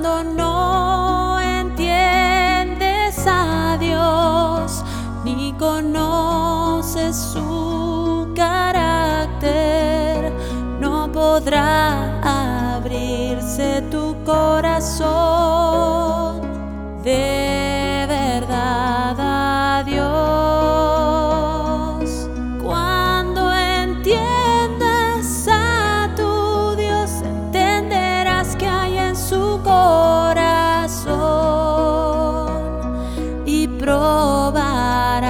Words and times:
cuando 0.00 0.22
no 0.22 1.40
entiendes 1.40 3.26
a 3.26 3.76
Dios 3.80 4.84
ni 5.24 5.52
conoces 5.54 7.16
su 7.16 8.32
carácter, 8.36 10.32
no 10.80 11.10
podrá 11.10 12.76
abrirse 12.76 13.82
tu 13.90 14.14
corazón 14.24 14.82
de 17.02 18.06
verdad 18.08 19.16
a 19.18 19.82
Dios. 19.84 20.37
Probarás 33.78 35.28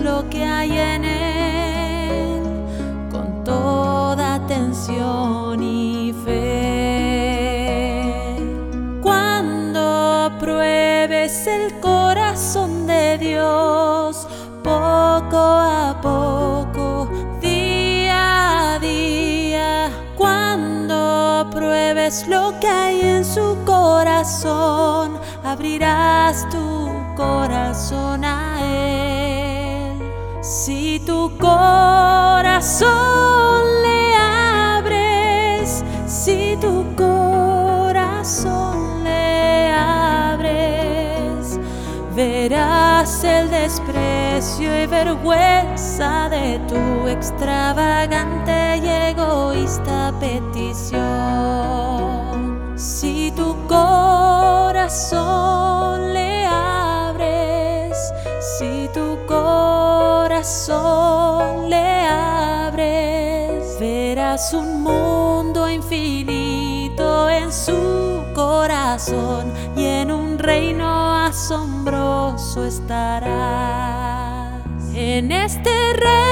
lo 0.00 0.28
que 0.30 0.44
hay 0.44 0.78
en 0.78 1.04
él 1.04 2.42
con 3.10 3.42
toda 3.44 4.34
atención 4.36 5.62
y 5.62 6.14
fe. 6.24 7.32
Cuando 9.02 10.32
pruebes 10.38 11.46
el 11.46 11.78
corazón 11.80 12.86
de 12.86 13.18
Dios, 13.18 14.26
poco 14.62 15.36
a 15.36 15.98
poco, 16.00 17.08
día 17.40 18.74
a 18.74 18.78
día, 18.78 19.90
cuando 20.16 21.48
pruebes 21.50 22.28
lo 22.28 22.54
que 22.60 22.68
hay 22.68 23.00
en 23.00 23.24
su 23.24 23.56
corazón, 23.64 25.18
abrirás 25.44 26.48
tu 26.50 26.91
corazón 27.14 28.24
a 28.24 28.58
Él. 28.60 30.02
Si 30.40 31.00
tu 31.06 31.30
corazón 31.38 32.90
le 33.82 34.16
abres, 34.16 35.84
si 36.06 36.56
tu 36.60 36.84
corazón 36.96 39.04
le 39.04 39.72
abres, 39.72 41.60
verás 42.14 43.22
el 43.24 43.50
desprecio 43.50 44.82
y 44.82 44.86
vergüenza 44.86 46.28
de 46.28 46.60
tu 46.68 47.08
extravagante 47.08 48.78
y 48.78 48.88
egoísta 48.88 50.12
petición. 50.18 51.02
Si 52.76 53.32
tu 53.36 53.54
corazón 53.68 55.22
le 56.12 56.41
corazón 60.42 61.70
le 61.70 62.08
abres, 62.08 63.78
verás 63.78 64.52
un 64.52 64.82
mundo 64.82 65.70
infinito 65.70 67.30
en 67.30 67.52
su 67.52 68.24
corazón 68.34 69.52
y 69.76 69.84
en 69.84 70.10
un 70.10 70.40
reino 70.40 71.14
asombroso 71.14 72.64
estarás. 72.64 73.30
En 74.96 75.30
este 75.30 75.70
reino 75.92 76.31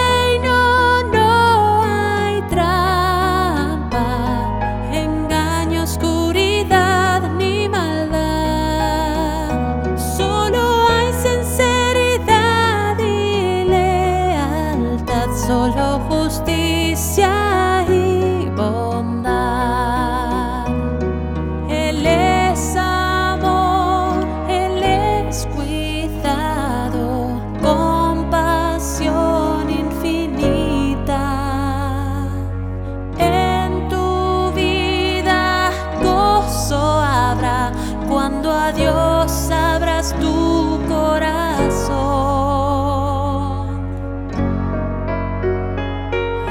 Dios 38.72 39.50
abras 39.50 40.14
tu 40.20 40.78
corazón. 40.88 41.98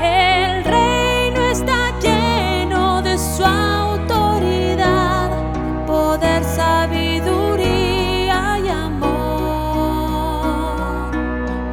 El 0.02 0.64
reino 0.66 1.42
está 1.50 1.98
lleno 2.02 3.02
de 3.02 3.18
su 3.18 3.46
autoridad, 3.46 5.30
poder, 5.88 6.44
sabiduría 6.44 7.00
y 8.66 8.68
amor. 8.68 9.12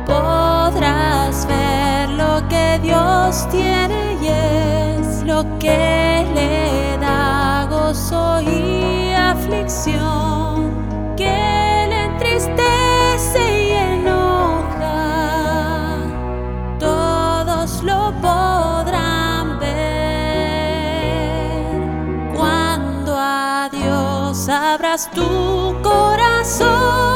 Podrás 0.06 1.46
ver 1.46 2.08
lo 2.10 2.46
que 2.48 2.78
Dios 2.82 3.48
tiene 3.50 4.16
y 4.22 4.28
es 4.28 5.24
lo 5.24 5.44
que 5.58 6.24
le 6.34 6.96
da 6.98 7.66
gozo 7.68 8.40
y 8.42 9.15
sabrás 24.36 25.10
tu 25.10 25.74
corazón. 25.82 27.15